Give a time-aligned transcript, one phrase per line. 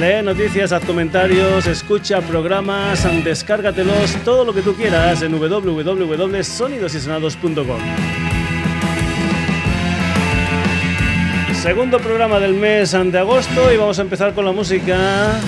[0.00, 7.80] lee noticias, haz comentarios, escucha programas, descárgatelos, todo lo que tú quieras en www.sonidosysonados.com.
[11.52, 15.38] Segundo programa del mes de agosto y vamos a empezar con la música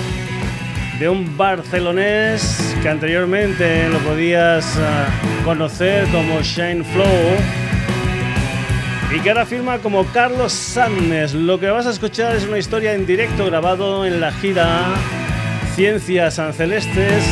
[0.99, 5.07] de un barcelonés que anteriormente lo podías ah,
[5.45, 7.37] conocer como Shine Flow
[9.15, 11.33] y que ahora firma como Carlos Sannes.
[11.33, 14.87] Lo que vas a escuchar es una historia en directo grabado en la gira
[15.75, 17.23] Ciencias Celestes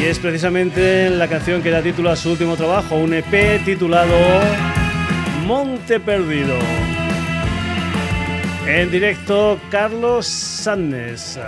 [0.00, 4.16] y es precisamente la canción que da título a su último trabajo, un EP titulado
[5.44, 6.56] Monte Perdido.
[8.66, 11.38] En directo, Carlos Sannes.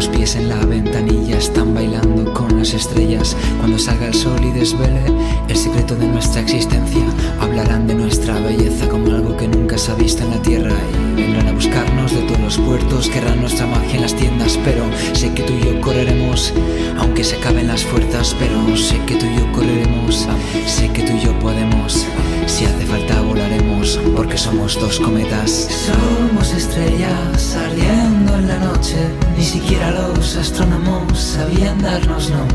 [0.00, 3.36] Los pies en la ventanilla están bailando con estrellas.
[3.58, 5.02] Cuando salga el sol y desvele
[5.48, 7.02] el secreto de nuestra existencia,
[7.40, 10.74] hablarán de nuestra belleza como algo que nunca se ha visto en la tierra.
[11.16, 14.58] Y vendrán a buscarnos de todos los puertos, querrán nuestra magia en las tiendas.
[14.64, 14.84] Pero
[15.14, 16.52] sé que tú y yo correremos,
[16.98, 18.36] aunque se acaben las fuerzas.
[18.38, 20.28] Pero sé que tú y yo correremos,
[20.66, 22.06] sé que tú y yo podemos.
[22.46, 25.68] Si hace falta volaremos, porque somos dos cometas.
[25.86, 28.96] Somos estrellas ardiendo en la noche,
[29.36, 32.49] ni siquiera los astrónomos sabían darnos nombre.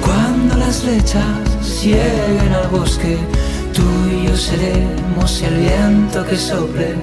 [0.00, 3.16] Cuando las flechas lleguen al bosque,
[3.72, 6.94] tú y yo seremos el viento que sople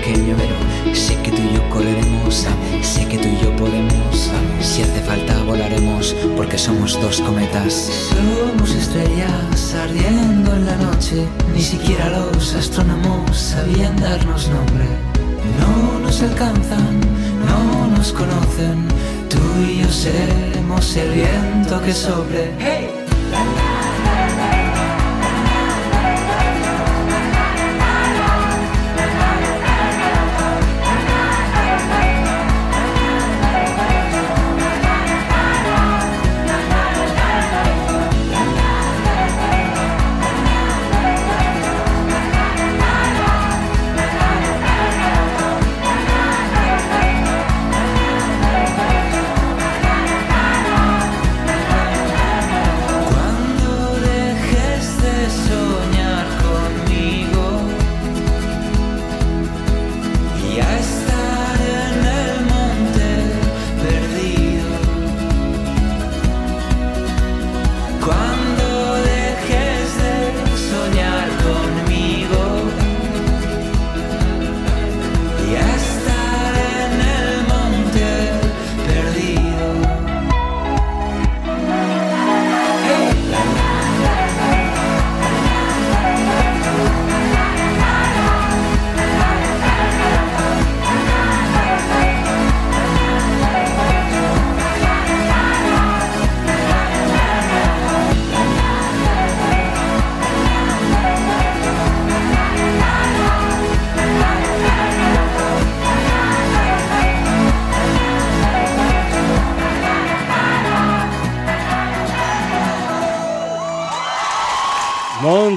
[0.00, 0.36] pequeño,
[0.94, 2.46] sé que tú y yo correremos,
[2.82, 4.30] sé que tú y yo podemos.
[4.60, 7.72] Si hace falta volaremos, porque somos dos cometas.
[8.10, 14.86] Somos estrellas ardiendo en la noche, ni siquiera los astrónomos sabían darnos nombre.
[15.58, 17.00] No nos alcanzan,
[17.46, 18.86] no nos conocen,
[19.28, 22.52] tú y yo seremos el viento que sobre.
[22.58, 22.89] ¡Hey!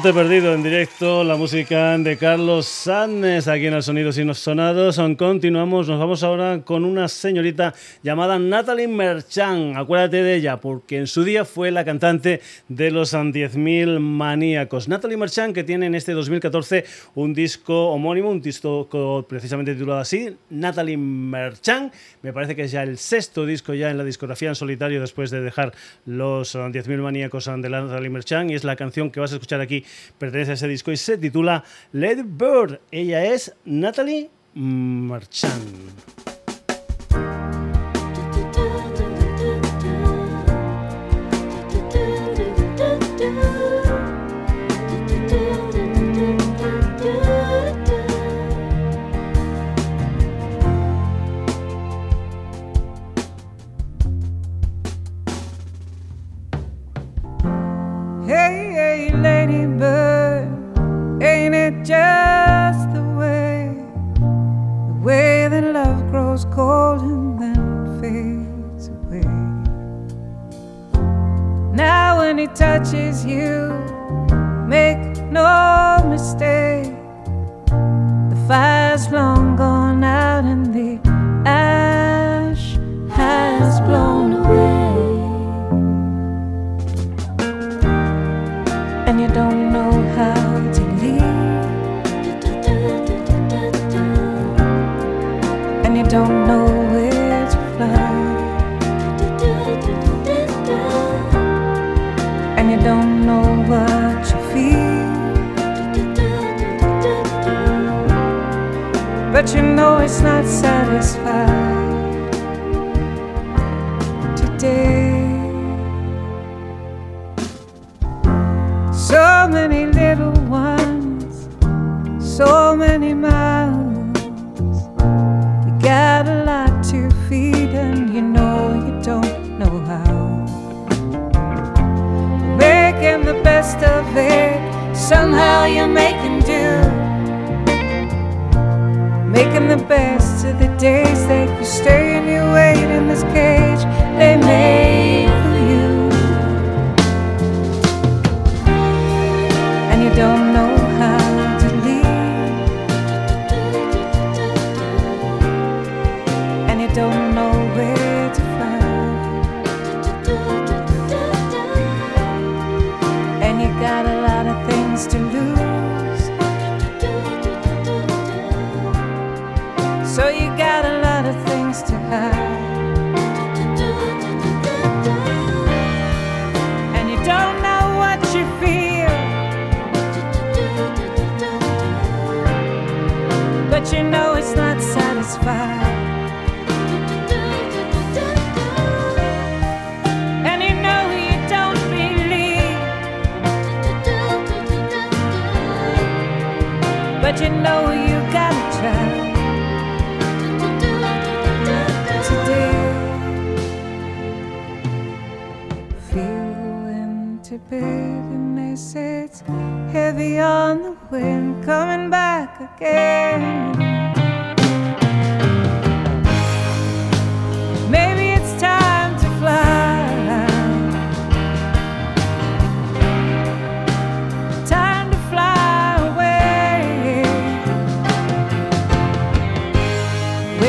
[0.03, 5.00] Monte Perdido en directo, la música de Carlos Sánchez aquí en el Sonidos y Sonados.
[5.17, 9.77] Continuamos, nos vamos ahora con una señorita llamada Natalie Merchant.
[9.77, 14.89] Acuérdate de ella, porque en su día fue la cantante de los 10.000 maníacos.
[14.89, 16.83] Natalie Merchant, que tiene en este 2014
[17.15, 21.94] un disco homónimo, un disco precisamente titulado así, Natalie Merchant.
[22.23, 25.31] Me parece que es ya el sexto disco ya en la discografía en solitario después
[25.31, 25.71] de dejar
[26.06, 29.85] los 10.000 maníacos de Natalie Merchant y es la canción que vas a escuchar aquí
[30.18, 32.80] pertenece a ese disco y se titula Let Bird.
[32.92, 36.12] Ella es Natalie Marchand.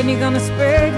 [0.04, 0.93] When you gonna spread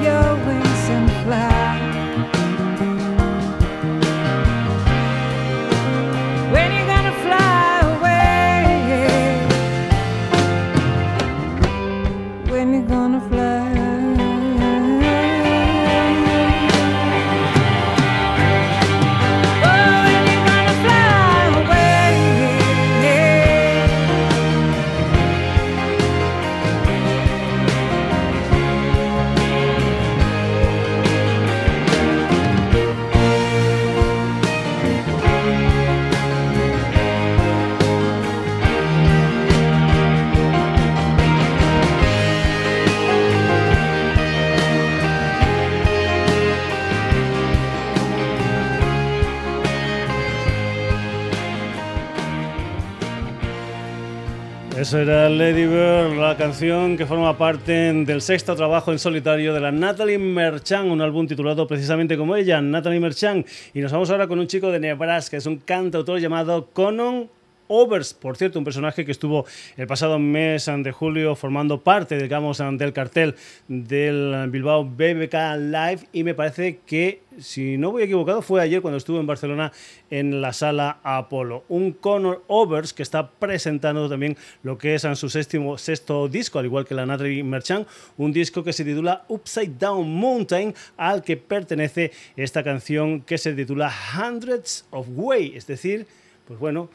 [54.87, 59.59] Eso era Lady Bird, la canción que forma parte del sexto trabajo en solitario de
[59.59, 63.45] la Natalie Merchant, un álbum titulado precisamente como ella, Natalie Merchant.
[63.75, 67.29] Y nos vamos ahora con un chico de Nebraska, es un cantautor llamado Conan
[67.69, 69.47] Overs, por cierto, un personaje que estuvo
[69.77, 73.35] el pasado mes de julio formando parte, digamos, del cartel
[73.69, 78.99] del Bilbao BBK Live y me parece que, si no voy equivocado, fue ayer cuando
[78.99, 79.73] estuvo en Barcelona
[80.11, 81.65] en la sala Apolo.
[81.69, 86.59] Un Conor Overs que está presentando también lo que es en su sexto, sexto disco,
[86.59, 91.23] al igual que la Natalie Merchant, un disco que se titula Upside Down Mountain, al
[91.23, 96.07] que pertenece esta canción que se titula Hundreds of Way, es decir,
[96.47, 96.89] pues bueno,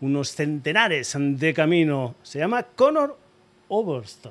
[0.00, 2.14] unos centenares de camino.
[2.22, 3.16] Se llama Connor
[3.68, 4.26] Oberst.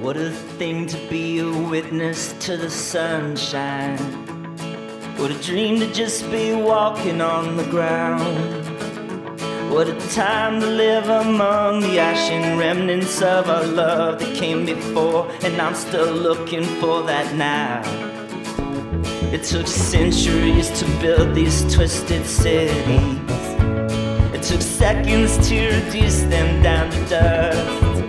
[0.00, 3.96] What a thing to be a witness to the sunshine.
[5.16, 8.73] What a dream to just be walking on the ground.
[9.74, 15.28] What a time to live among the ashen remnants of our love that came before,
[15.42, 17.82] and I'm still looking for that now.
[19.32, 23.18] It took centuries to build these twisted cities.
[24.32, 28.04] It took seconds to reduce them down to dust.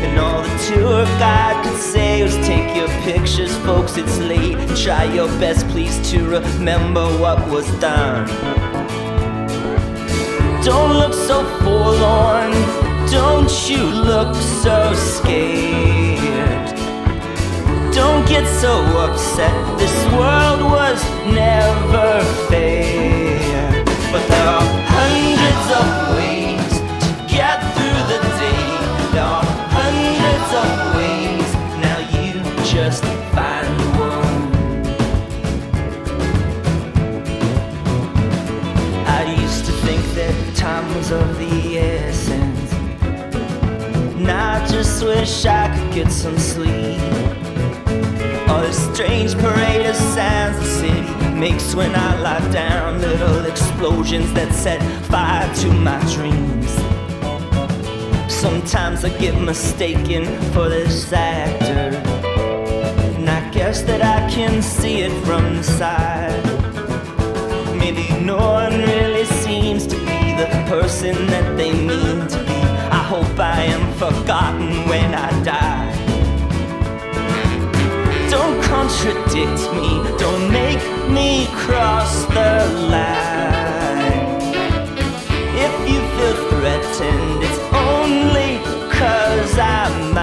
[0.00, 4.56] And all the tour guide could say was take your pictures, folks, it's late.
[4.74, 8.67] Try your best, please, to remember what was done.
[10.68, 12.52] Don't look so forlorn.
[13.10, 16.68] Don't you look so scared.
[17.94, 19.56] Don't get so upset.
[19.78, 23.82] This world was never fair.
[24.12, 25.86] But there are hundreds of
[26.18, 26.72] ways
[27.04, 28.68] to get through the day.
[29.14, 29.44] There are
[29.80, 31.48] hundreds of ways.
[31.80, 33.17] Now you just
[40.64, 42.72] was of the essence.
[44.16, 47.00] And I just wish I could get some sleep.
[48.48, 53.00] All this strange parade of sounds the city makes when I lie down.
[53.00, 56.70] Little explosions that set fire to my dreams.
[58.32, 61.96] Sometimes I get mistaken for this actor.
[63.16, 66.44] And I guess that I can see it from the side.
[67.78, 69.24] Maybe no one really
[70.38, 72.60] the person that they mean to be.
[72.98, 75.90] I hope I am forgotten when I die.
[78.30, 82.54] Don't contradict me, don't make me cross the
[82.94, 84.28] line.
[85.66, 88.50] If you feel threatened, it's only
[88.96, 90.14] cause I'm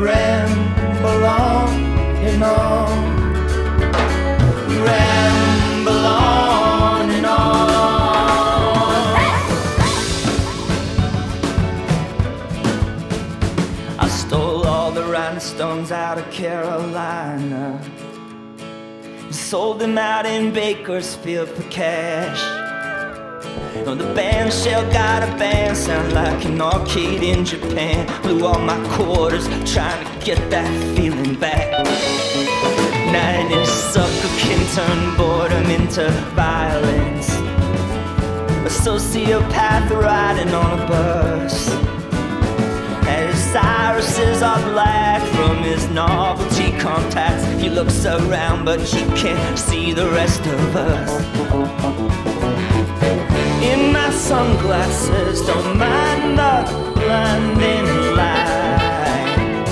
[0.00, 1.68] Ramble on
[2.28, 3.08] and on.
[4.68, 4.76] We
[6.06, 7.68] on and on.
[13.98, 17.80] I stole all the rhinestones out of Carolina.
[18.60, 22.57] and Sold them out in Bakersfield for cash.
[23.86, 28.06] Oh, the band shell got a band sound like an arcade in Japan.
[28.22, 31.70] Blew all my quarters trying to get that feeling back.
[33.12, 37.28] Nine inch sucker can turn boredom into violence.
[38.66, 41.70] A sociopath riding on a bus.
[43.06, 47.46] And his irises are black from his novelty contacts.
[47.62, 52.37] He looks around, but he can't see the rest of us
[54.28, 55.40] sunglasses.
[55.40, 56.54] Don't mind the
[56.94, 59.66] blinding light.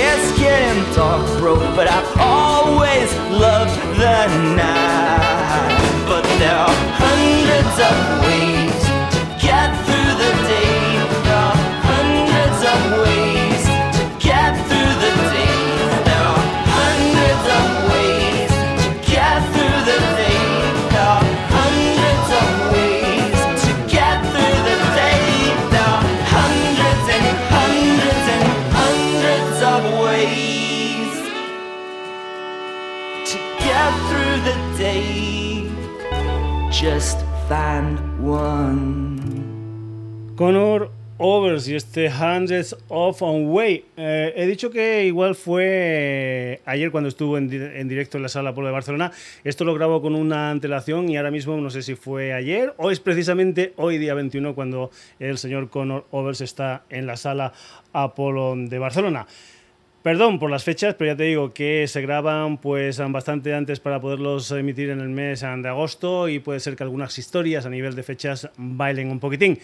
[0.00, 3.10] Yes, getting dark, bro, but I've always
[3.44, 5.78] loved the night.
[6.06, 8.57] But there are hundreds of ways
[40.36, 43.84] Connor Overs y este Hundreds of Way.
[43.96, 48.68] Eh, he dicho que igual fue ayer cuando estuvo en, directo en la sala Polo
[48.68, 49.10] de Barcelona.
[49.42, 52.92] Esto lo grabo con una antelación y ahora mismo no sé si fue ayer o
[52.92, 57.52] es precisamente hoy día 21 cuando el señor Conor Overs está en la sala
[57.92, 59.26] Apolo de Barcelona.
[60.02, 64.00] Perdón por las fechas, pero ya te digo que se graban pues bastante antes para
[64.00, 67.96] poderlos emitir en el mes de agosto y puede ser que algunas historias a nivel
[67.96, 69.58] de fechas bailen un poquitín.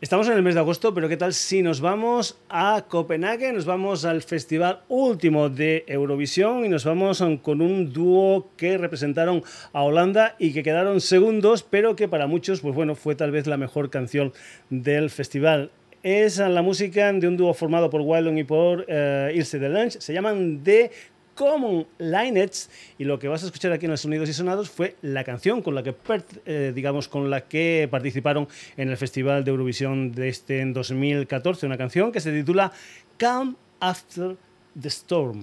[0.00, 3.52] Estamos en el mes de agosto, pero ¿qué tal si nos vamos a Copenhague?
[3.52, 9.42] Nos vamos al festival último de Eurovisión y nos vamos con un dúo que representaron
[9.74, 13.46] a Holanda y que quedaron segundos, pero que para muchos, pues bueno, fue tal vez
[13.46, 14.32] la mejor canción
[14.70, 15.70] del festival.
[16.08, 20.00] Es la música de un dúo formado por Wildon y por uh, Ilse de Lange.
[20.00, 20.92] Se llaman The
[21.34, 24.94] Common Linets y lo que vas a escuchar aquí en los sonidos y sonados fue
[25.02, 25.96] la canción con la que
[26.46, 28.46] eh, digamos con la que participaron
[28.76, 32.70] en el Festival de Eurovisión de este en 2014 una canción que se titula
[33.16, 34.36] Calm After
[34.80, 35.42] the Storm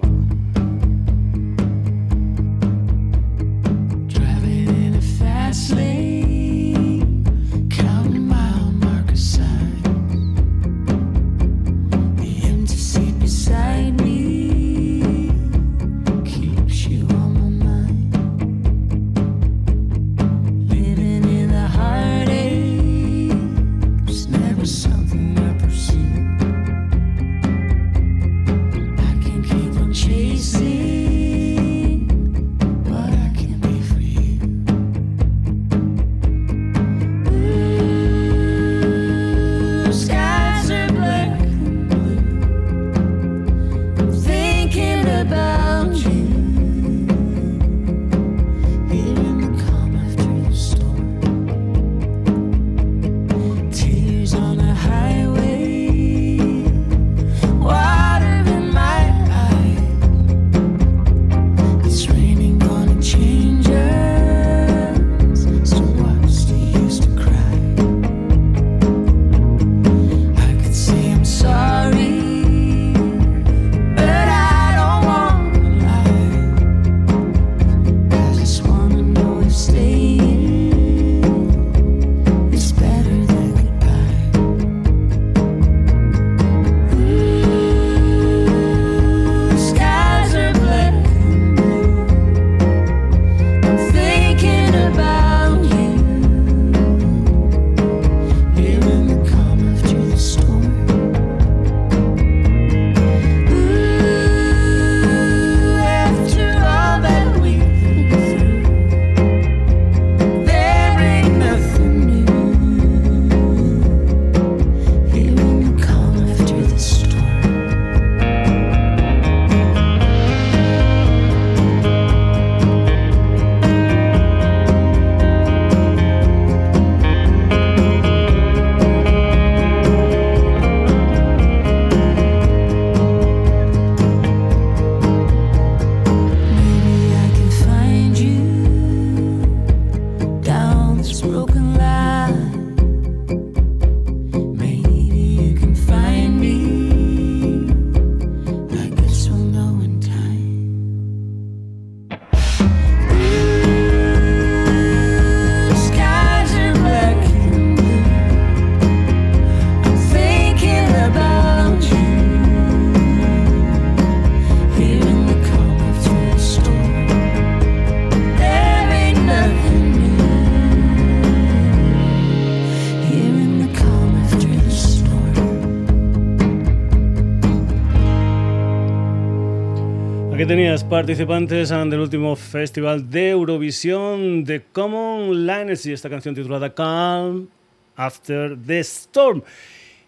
[180.81, 187.47] participantes del último festival de Eurovisión de Common Lines y esta canción titulada Calm
[187.95, 189.43] After the Storm.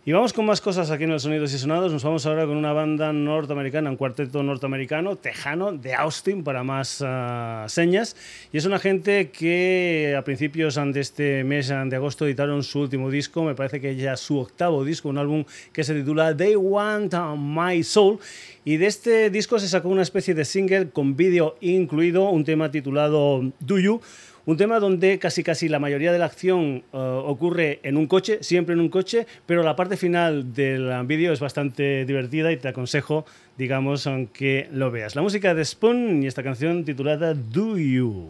[0.08, 1.92] Y vamos con más cosas aquí en los Sonidos y Sonados.
[1.92, 7.04] Nos vamos ahora con una banda norteamericana, un cuarteto norteamericano, tejano, de Austin, para más
[7.04, 8.16] ah, señas.
[8.54, 13.10] Y es una gente que a principios de este mes de agosto editaron su último
[13.10, 17.16] disco, me parece que ya su octavo disco, un álbum que se titula They Want
[17.36, 18.20] My Soul.
[18.64, 22.70] Y de este disco se sacó una especie de single con vídeo incluido, un tema
[22.70, 24.02] titulado Do You
[24.46, 28.40] un tema donde casi casi la mayoría de la acción eh, ocurre en un coche,
[28.42, 32.68] siempre en un coche, pero la parte final del vídeo es bastante divertida y te
[32.68, 33.26] aconsejo,
[33.58, 35.16] digamos, aunque lo veas.
[35.16, 38.30] La música de Spoon y esta canción titulada Do You.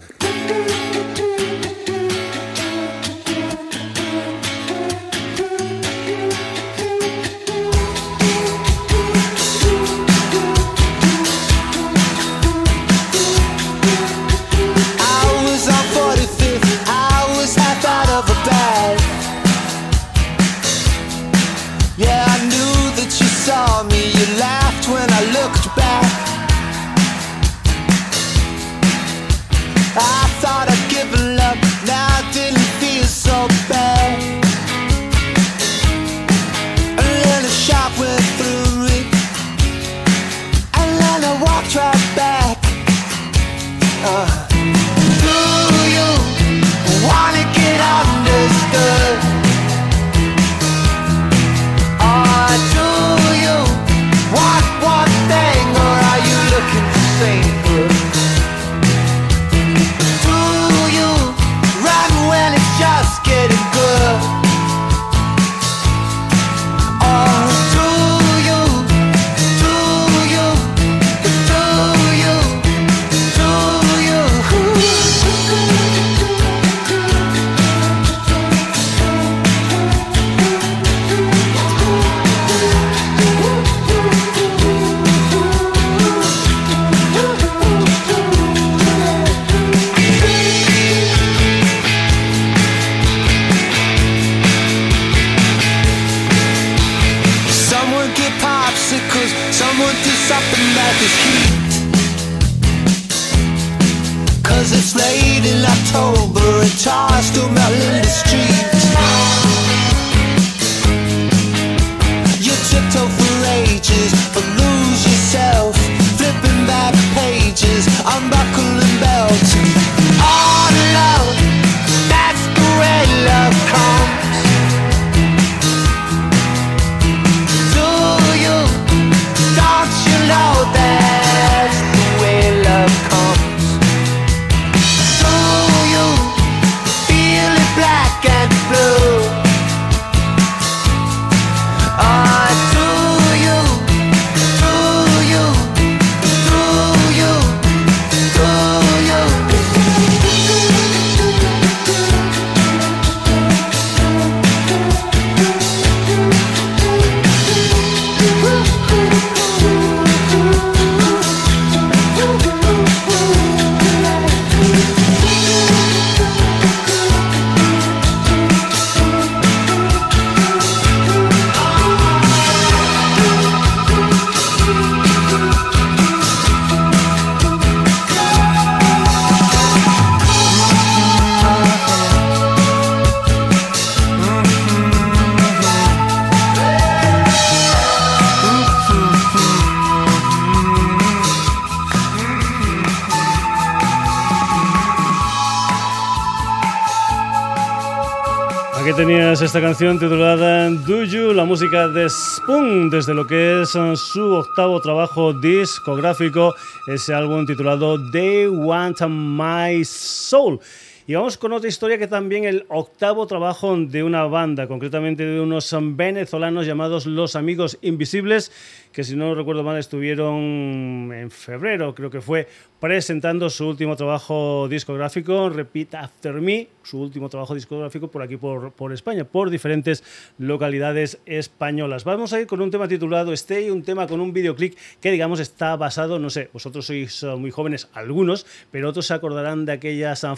[199.55, 204.33] Esta canción titulada Do You, la música de Spoon, desde lo que es eh, su
[204.33, 206.53] octavo trabajo discográfico,
[206.87, 210.59] ese álbum titulado They Want My Soul.
[211.07, 215.39] Y vamos con otra historia que también el octavo trabajo de una banda, concretamente de
[215.39, 218.51] unos venezolanos llamados Los Amigos Invisibles,
[218.91, 222.47] que si no recuerdo mal estuvieron en febrero, creo que fue,
[222.79, 228.71] presentando su último trabajo discográfico, Repeat After Me, su último trabajo discográfico por aquí, por,
[228.71, 230.03] por España, por diferentes
[230.37, 232.03] localidades españolas.
[232.03, 235.39] Vamos a ir con un tema titulado Stay, un tema con un videoclip que digamos
[235.39, 239.73] está basado, no sé, vosotros sois uh, muy jóvenes, algunos, pero otros se acordarán de
[239.73, 240.35] aquellas uh,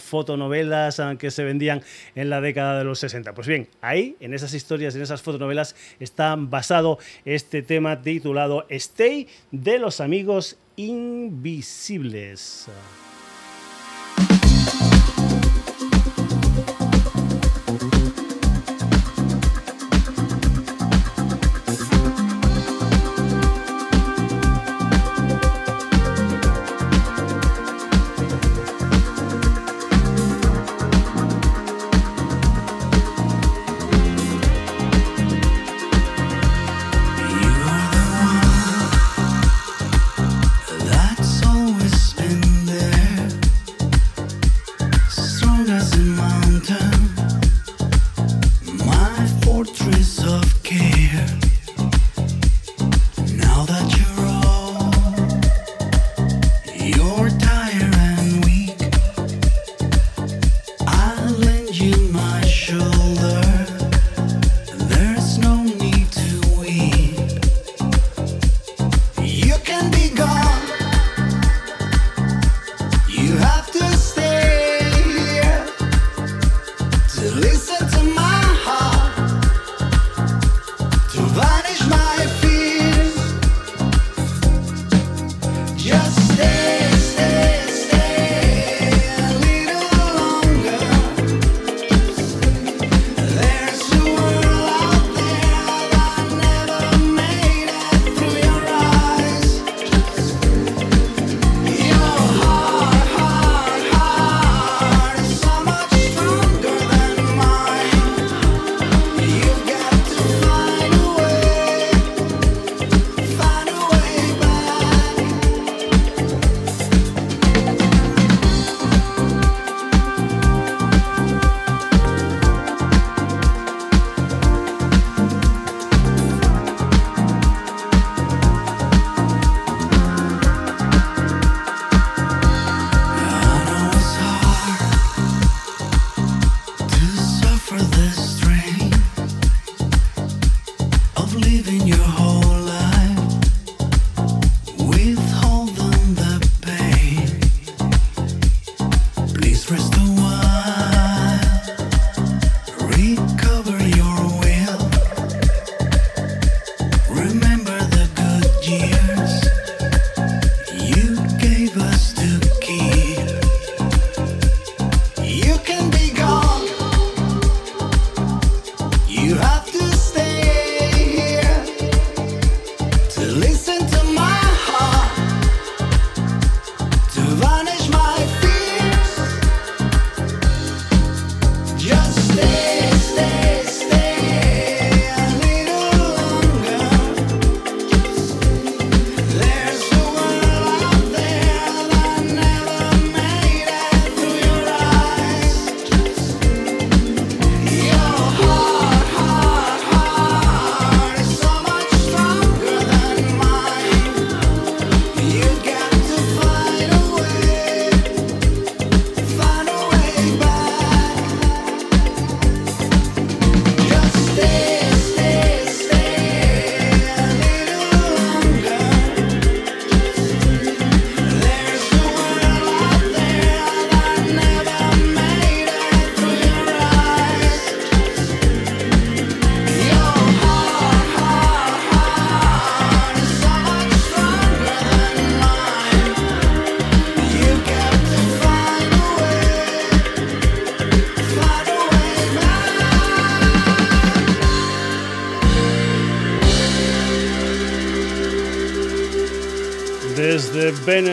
[0.66, 1.82] uh, que se vendían
[2.16, 3.34] en la década de los 60.
[3.34, 9.28] Pues bien, ahí, en esas historias, en esas fotonovelas, está basado este tema titulado Stay
[9.52, 12.70] de los amigos invisibles.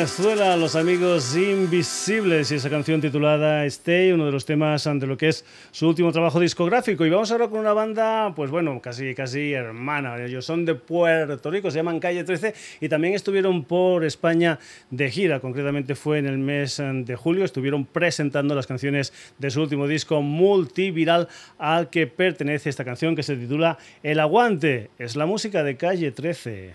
[0.05, 5.17] Venezuela, los amigos invisibles y esa canción titulada Stay, uno de los temas ante lo
[5.17, 7.07] que es su último trabajo discográfico.
[7.07, 10.23] Y vamos ahora con una banda, pues bueno, casi, casi hermana.
[10.23, 14.59] Ellos son de Puerto Rico, se llaman Calle 13 y también estuvieron por España
[14.91, 15.41] de gira.
[15.41, 17.47] Concretamente fue en el mes de julio.
[17.47, 23.23] Estuvieron presentando las canciones de su último disco multiviral al que pertenece esta canción que
[23.23, 24.91] se titula El Aguante.
[24.99, 26.75] Es la música de Calle 13.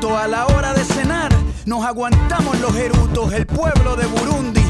[0.00, 1.30] instituto a la hora de cenar.
[1.66, 4.69] Nos aguantamos los erutos, el pueblo de Burundi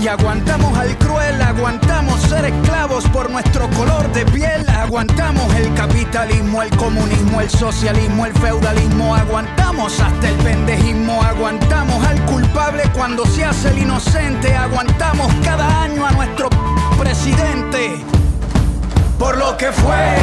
[0.00, 1.40] y aguantamos al cruel.
[1.42, 4.68] Aguantamos ser esclavos por nuestro color de piel.
[4.68, 9.14] Aguantamos el capitalismo, el comunismo, el socialismo, el feudalismo.
[9.14, 11.22] Aguantamos hasta el pendejismo.
[11.22, 14.54] Aguantamos al culpable cuando se hace el inocente.
[14.54, 16.48] Aguantamos cada año a nuestro
[16.98, 18.04] presidente
[19.18, 20.16] por lo que fue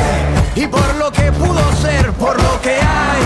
[0.56, 3.24] y por lo que pudo ser, por lo que hay,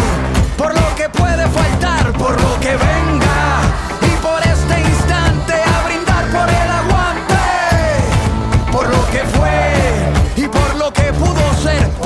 [0.57, 3.88] por lo que puede faltar, por lo que venga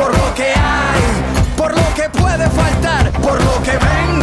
[0.03, 1.01] por lo que hay,
[1.55, 4.22] por lo que puede faltar, por lo que venga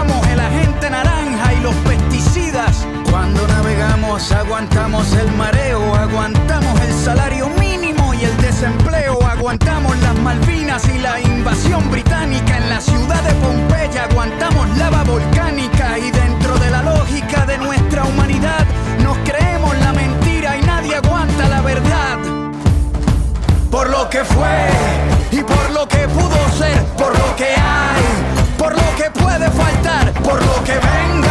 [0.09, 2.87] el agente naranja y los pesticidas.
[3.09, 10.87] Cuando navegamos aguantamos el mareo, aguantamos el salario mínimo y el desempleo, aguantamos las Malvinas
[10.89, 16.71] y la invasión británica en la ciudad de Pompeya, aguantamos lava volcánica y dentro de
[16.71, 17.90] la lógica de nuestra
[30.31, 31.30] por lo que venga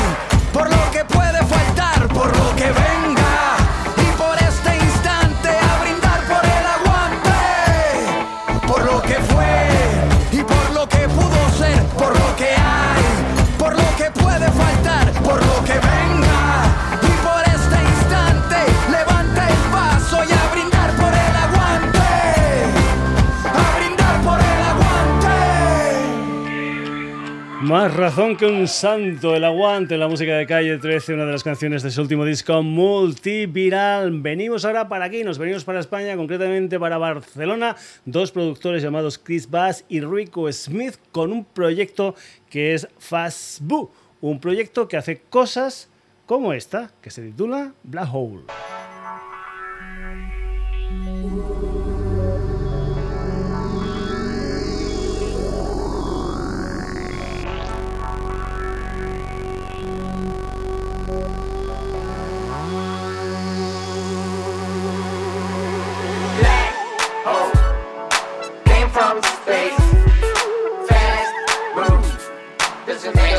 [27.71, 31.41] Más razón que un santo, el aguante, la música de calle 13, una de las
[31.41, 34.11] canciones de su último disco multiviral.
[34.19, 39.49] Venimos ahora para aquí, nos venimos para España, concretamente para Barcelona, dos productores llamados Chris
[39.49, 42.13] Bass y Rico Smith con un proyecto
[42.49, 43.61] que es Fast
[44.19, 45.89] un proyecto que hace cosas
[46.25, 48.43] como esta, que se titula Black Hole.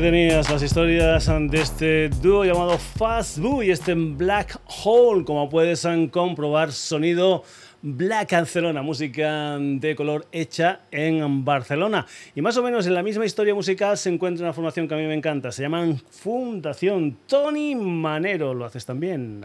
[0.00, 5.24] tenías las historias de este dúo llamado Fast Boo y este Black Hole.
[5.24, 7.44] Como puedes comprobar, sonido
[7.80, 12.06] Black Barcelona, música de color hecha en Barcelona.
[12.34, 14.98] Y más o menos en la misma historia musical se encuentra una formación que a
[14.98, 15.50] mí me encanta.
[15.50, 18.52] Se llaman Fundación Tony Manero.
[18.52, 19.44] ¿Lo haces también?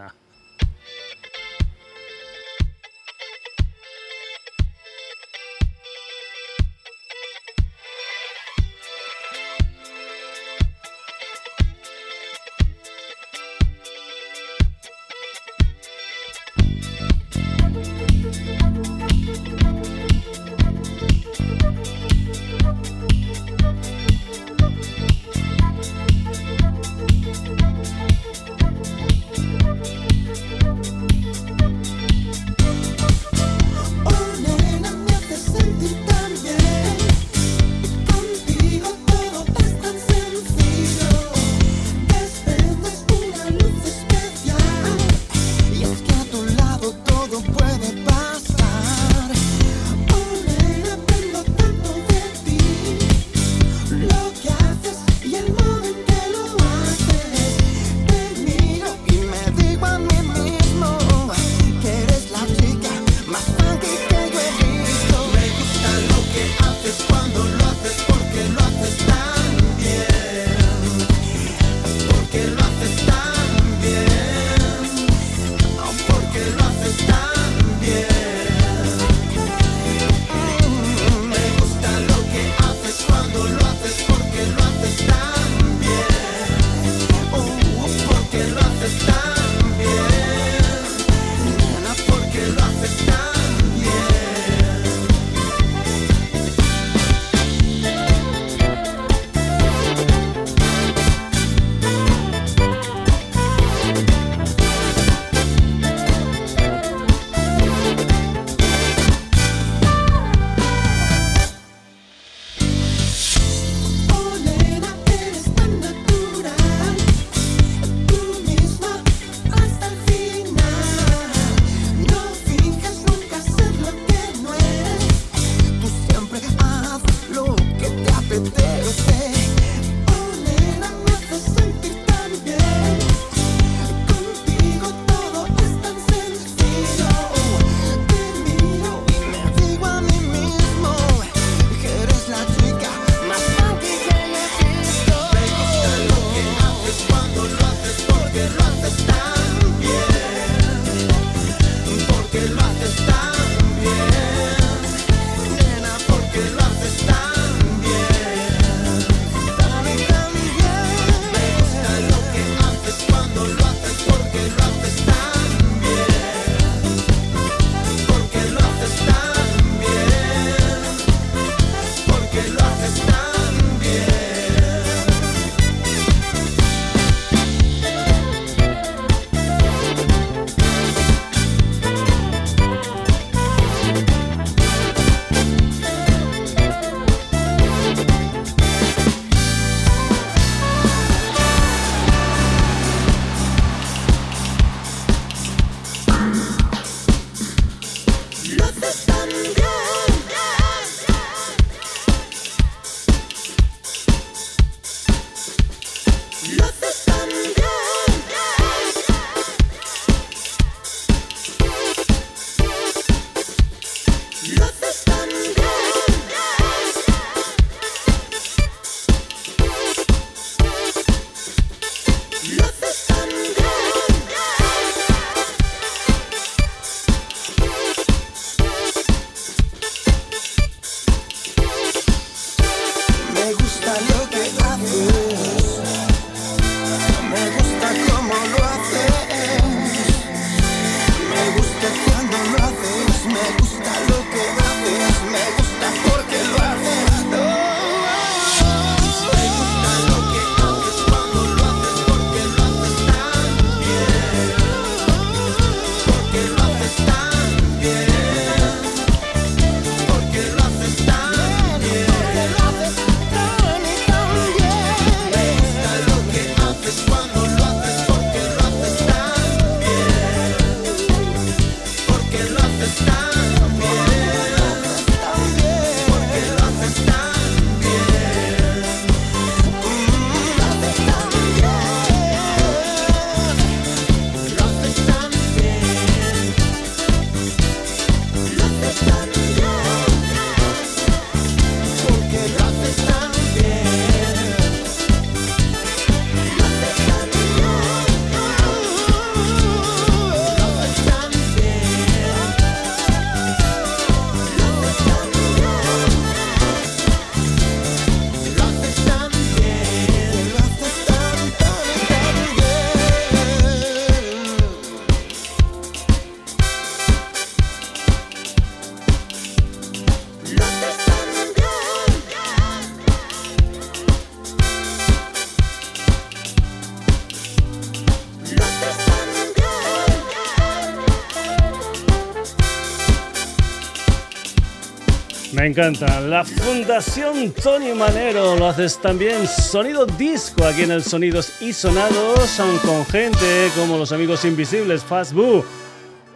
[335.72, 336.20] Encanta.
[336.20, 342.40] La Fundación Tony Manero lo haces también sonido disco aquí en el Sonidos y Sonados,
[342.50, 345.64] son con gente como los amigos invisibles, Fastboo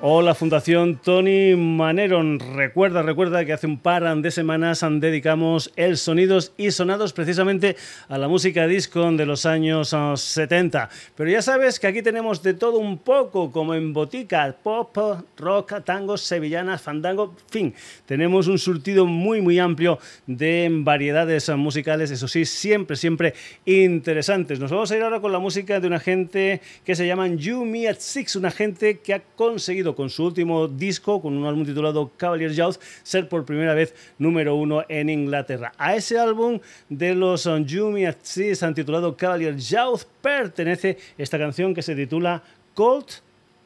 [0.08, 2.38] o la Fundación Tony Maneron.
[2.38, 7.74] Recuerda, recuerda que hace un par de semanas dedicamos el Sonidos y Sonados precisamente
[8.08, 10.80] a la música disco de los años 70.
[10.80, 14.96] Ah, Pero ya sabes que aquí tenemos de todo un poco, como en botica, pop,
[15.38, 17.74] rock, tangos, sevillanas, fandango, fin.
[18.06, 19.98] Tenemos un surtido muy, muy amplio
[20.28, 23.34] de variedades musicales, eso sí, siempre, siempre
[23.64, 24.60] interesantes.
[24.60, 27.64] Nos vamos a ir ahora con la música de una gente que se llaman You
[27.64, 31.64] Me at Six, una gente que ha conseguido con su último disco, con un álbum
[31.64, 35.72] titulado Cavalier Youth, ser por primera vez número uno en Inglaterra.
[35.78, 41.96] A ese álbum de los Yumi han titulado Cavalier Youth pertenece esta canción que se
[41.96, 42.42] titula
[42.74, 43.06] Cold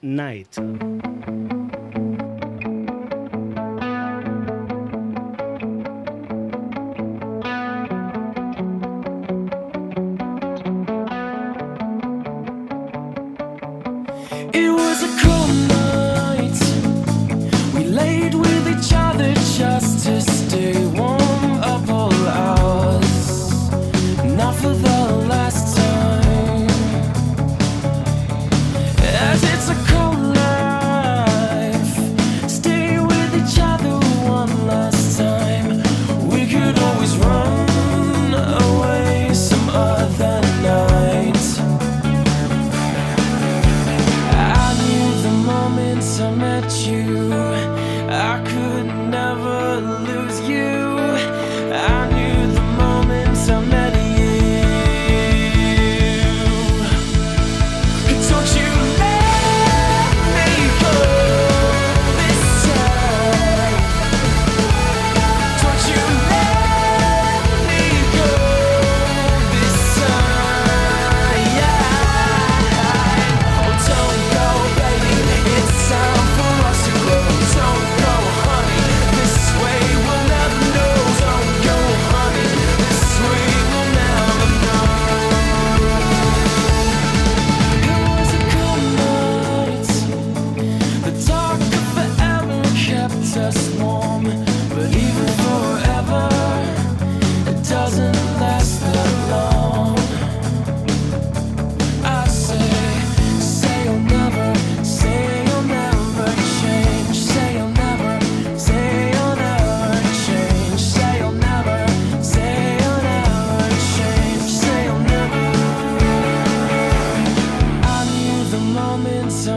[0.01, 0.57] Night.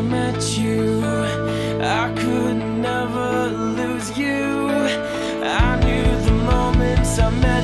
[0.04, 1.02] met you,
[1.82, 4.68] I could never lose you.
[5.44, 7.63] I knew the moments I met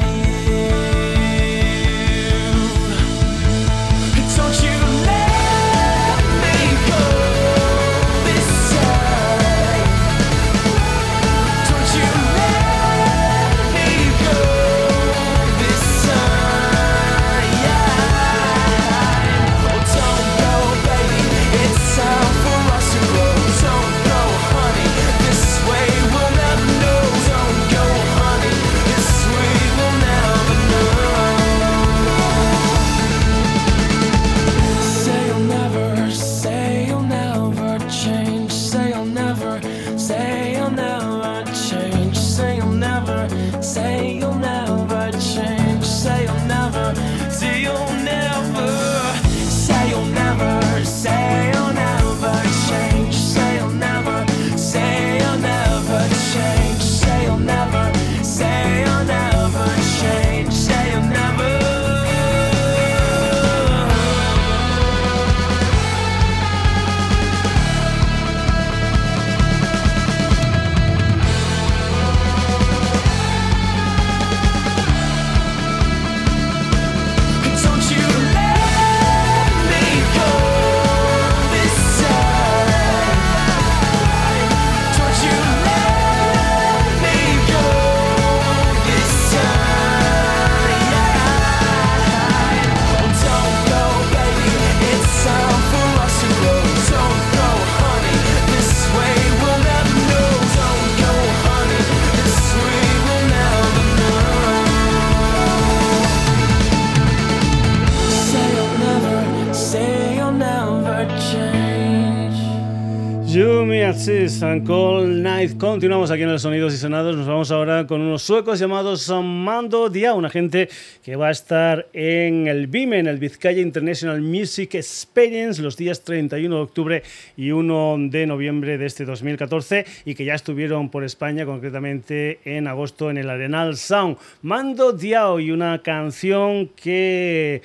[114.10, 115.55] Assist and Call Night.
[115.60, 117.16] Continuamos aquí en los Sonidos y Sonados.
[117.16, 120.68] Nos vamos ahora con unos suecos llamados Mando Dia, una gente
[121.03, 126.01] que va a estar en el BIME, en el Vizcaya International Music Experience, los días
[126.03, 127.03] 31 de octubre
[127.38, 132.68] y 1 de noviembre de este 2014 y que ya estuvieron por España, concretamente en
[132.68, 134.18] agosto en el Arenal Sound.
[134.41, 137.62] Mando Diao y una canción que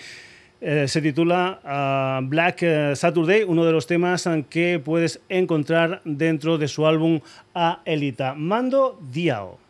[0.67, 6.57] eh, se titula ah, Black eh, Saturday, uno de los temas que puedes encontrar dentro
[6.57, 7.21] de su álbum
[7.55, 8.35] A Elita.
[8.35, 9.64] Mando Diao.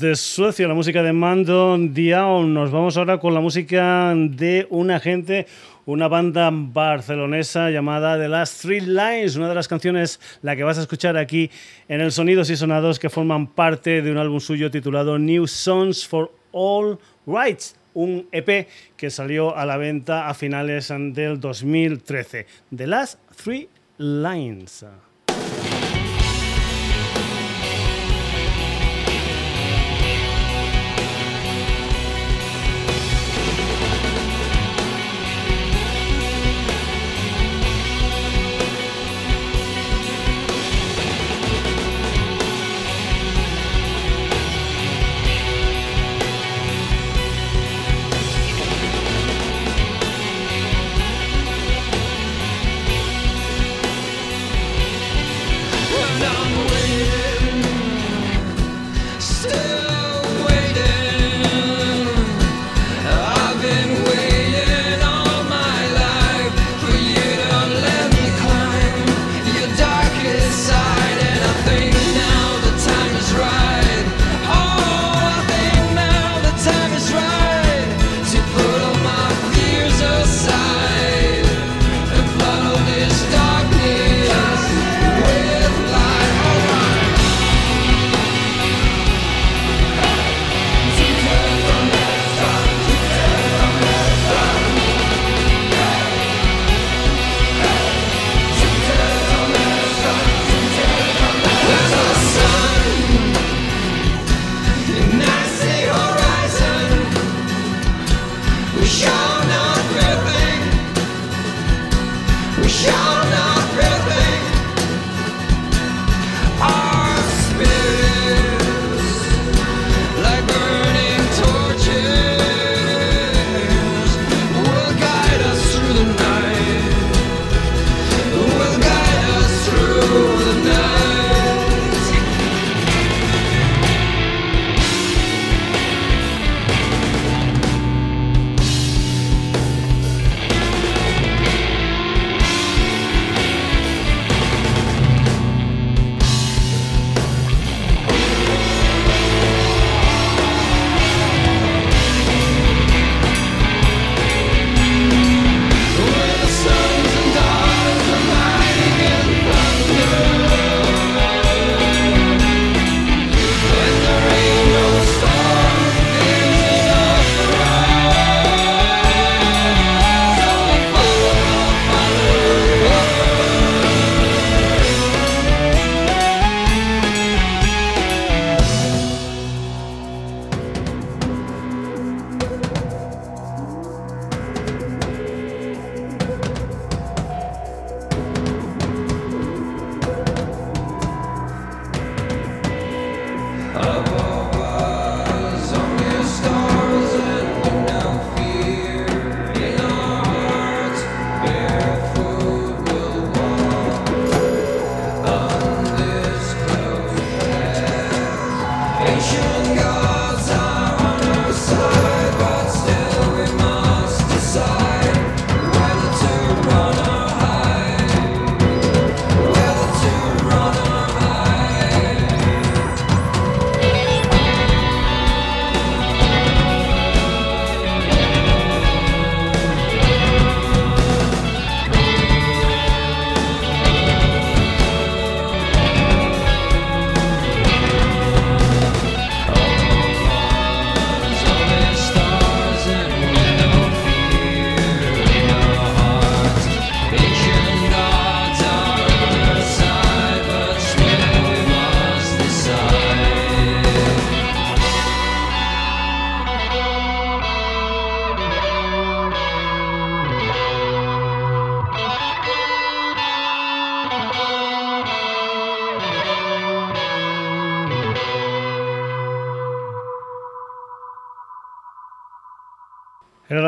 [0.00, 2.54] Desde Suecia, la música de Mando Dion.
[2.54, 5.46] Nos vamos ahora con la música de una gente,
[5.84, 10.78] una banda barcelonesa llamada The Last Three Lines, una de las canciones, la que vas
[10.78, 11.50] a escuchar aquí
[11.86, 16.08] en el Sonidos y Sonados, que forman parte de un álbum suyo titulado New Songs
[16.08, 22.46] for All Rights un EP que salió a la venta a finales del 2013.
[22.74, 24.86] The Last Three Lines.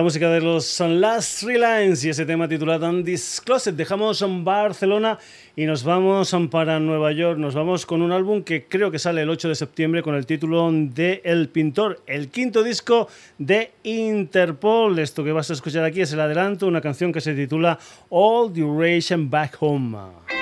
[0.03, 3.74] Música de los Last Three Lines y ese tema titulado Undisclosed.
[3.74, 5.18] Dejamos Barcelona
[5.55, 7.38] y nos vamos para Nueva York.
[7.38, 10.26] Nos vamos con un álbum que creo que sale el 8 de septiembre con el
[10.26, 14.98] título de El Pintor, el quinto disco de Interpol.
[14.98, 17.78] Esto que vas a escuchar aquí es el adelanto, una canción que se titula
[18.09, 20.41] All Duration Back Home.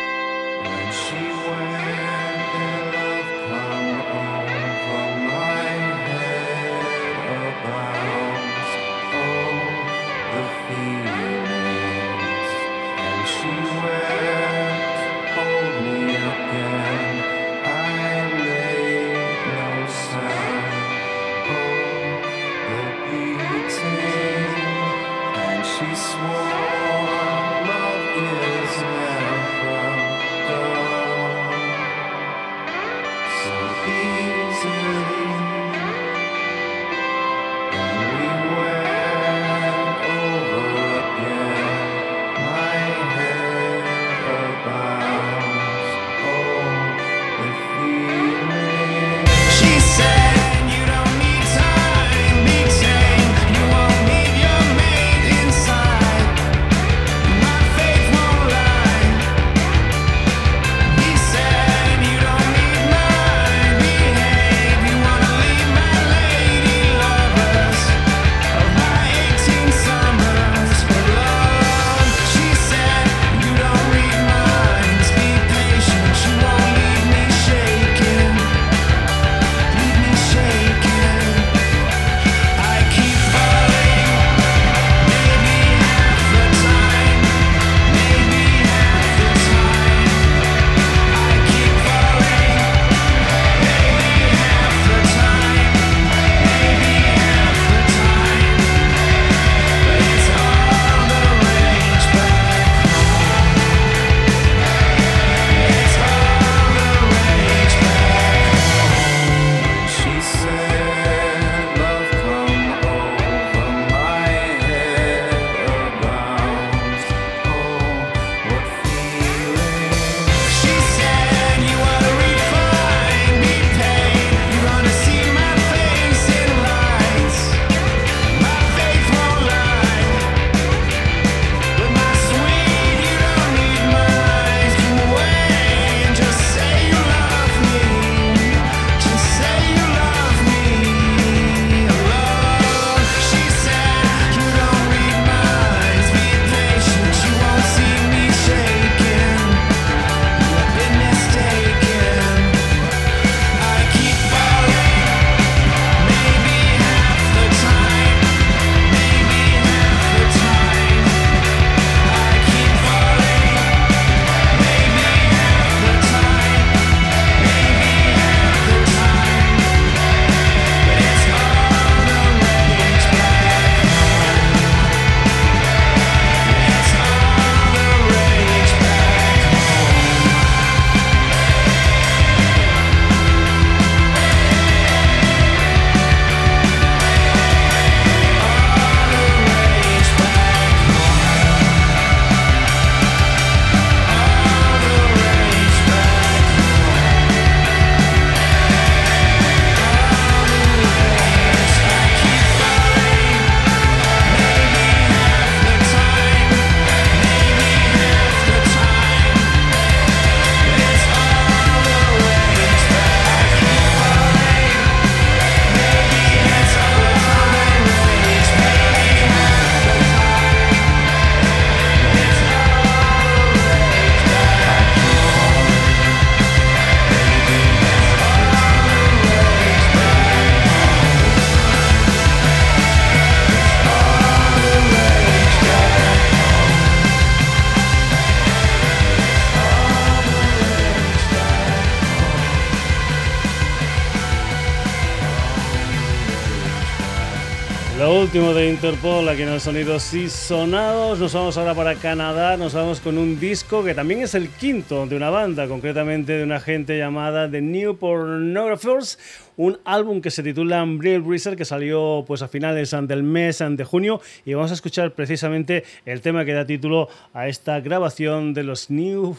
[248.20, 251.18] Último de Interpol, aquí en los sonidos y sonados.
[251.18, 255.06] Nos vamos ahora para Canadá, nos vamos con un disco que también es el quinto
[255.06, 259.18] de una banda, concretamente de una gente llamada The New Pornographers,
[259.56, 263.84] un álbum que se titula Brill Breezer que salió pues a finales del mes de
[263.84, 268.64] junio y vamos a escuchar precisamente el tema que da título a esta grabación de
[268.64, 269.34] los New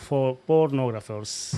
[0.48, 1.56] Pornographers.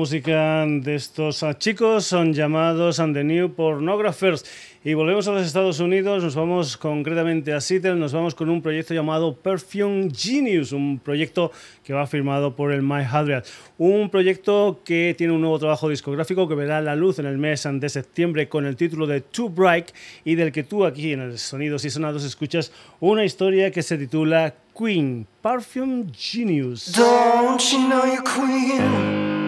[0.00, 4.46] Música de estos chicos son llamados And the New Pornographers.
[4.82, 8.62] Y volvemos a los Estados Unidos, nos vamos concretamente a Seattle, nos vamos con un
[8.62, 11.52] proyecto llamado Perfume Genius, un proyecto
[11.84, 13.42] que va firmado por el My Hadrian.
[13.76, 17.68] Un proyecto que tiene un nuevo trabajo discográfico que verá la luz en el mes
[17.70, 19.90] de septiembre con el título de Too Bright
[20.24, 23.98] y del que tú aquí en el Sonidos y Sonados escuchas una historia que se
[23.98, 26.90] titula Queen, Perfume Genius.
[26.96, 29.39] Don't you know you're queen?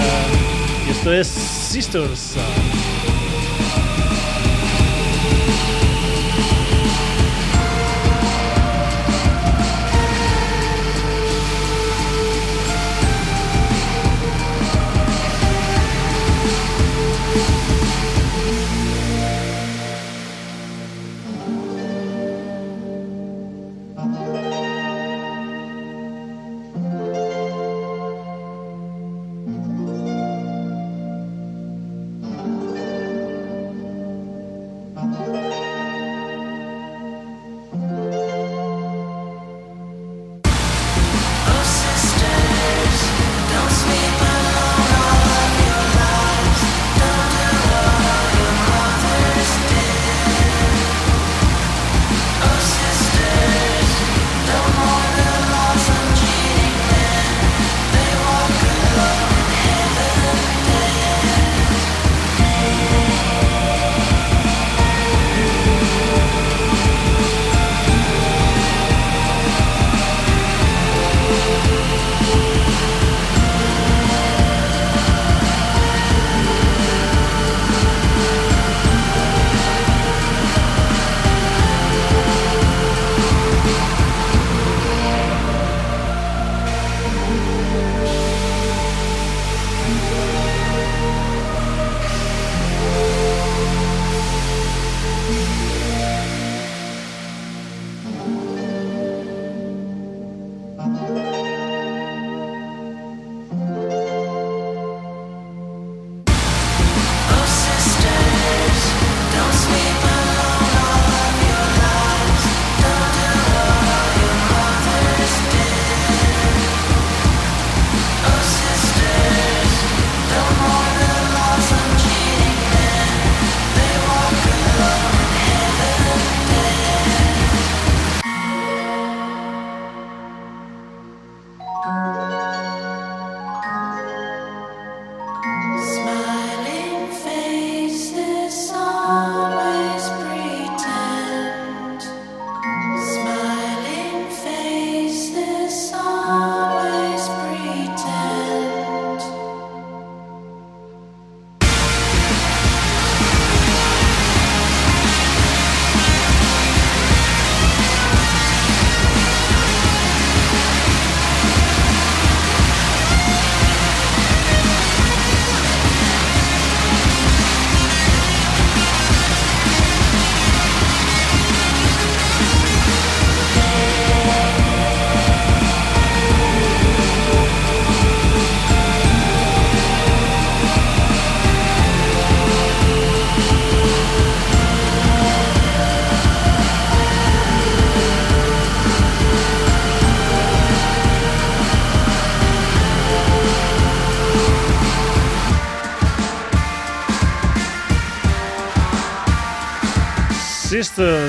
[0.89, 2.39] y esto es Sisters.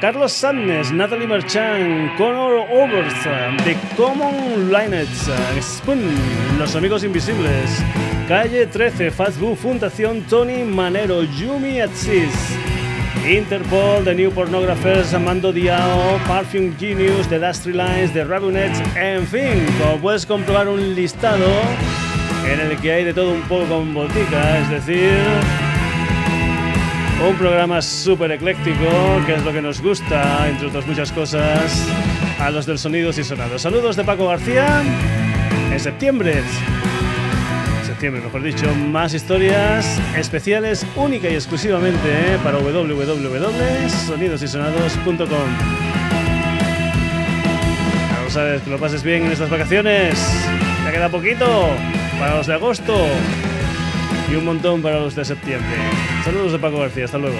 [0.00, 3.24] Carlos Sandnes, Natalie Merchant, Connor Oberst,
[3.64, 5.08] The Common Lineage,
[5.60, 6.14] Spoon,
[6.56, 7.82] Los Amigos Invisibles,
[8.28, 12.32] Calle 13, Fastbook, Fundación Tony Manero, Yumi Atsis,
[13.26, 19.66] Interpol, The New Pornographers, Amando Diao, Perfume Genius, The Dusty Lines, The Rabbinets, en fin,
[19.80, 21.48] como puedes comprobar un listado
[22.48, 25.10] en el que hay de todo un poco con botica, es decir,
[27.26, 28.86] un programa súper ecléctico,
[29.26, 31.84] que es lo que nos gusta, entre otras muchas cosas,
[32.38, 33.62] a los del Sonidos y Sonados.
[33.62, 34.84] Saludos de Paco García.
[35.72, 36.44] En septiembre,
[37.84, 45.26] septiembre mejor dicho, más historias especiales única y exclusivamente eh, para www.sonidosysonados.com.
[48.16, 50.16] Vamos a ver, que lo pases bien en estas vacaciones.
[50.84, 51.70] Ya queda poquito.
[52.18, 52.94] para los de agosto
[54.30, 55.76] y un montón para los de septiembre.
[56.24, 57.36] Saludos de Paco García, hasta luego.